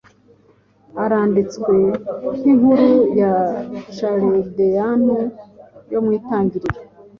[1.03, 1.75] aranditswe
[2.35, 3.33] nk inkuru ya
[3.95, 5.03] Chaldaean
[5.91, 6.79] yo mu Itangiriro